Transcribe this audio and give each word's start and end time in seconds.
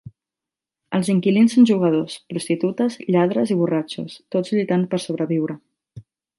Els 0.99 1.11
inquilins 1.13 1.55
són 1.57 1.67
jugadors, 1.71 2.15
prostitutes, 2.33 2.97
lladres 3.17 3.53
i 3.57 3.61
borratxos, 3.61 4.19
tots 4.37 4.55
lluitant 4.57 4.91
per 4.95 5.05
sobreviure. 5.07 5.63